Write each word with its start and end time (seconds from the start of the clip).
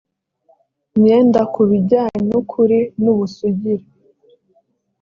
myenda 0.99 1.41
ku 1.53 1.61
bijyanye 1.69 2.19
n 2.29 2.31
ukuri 2.41 2.79
n 3.01 3.03
ubusugire 3.13 3.85